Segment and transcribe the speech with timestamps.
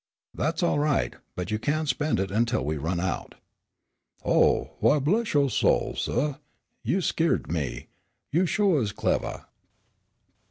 [0.33, 3.35] "That's all right, but you can't spend it until we run out."
[4.25, 4.71] "Oh!
[4.79, 6.37] Why, bless yo' soul, suh,
[6.81, 7.85] you skeered me.
[8.31, 9.45] You sho' is clevah."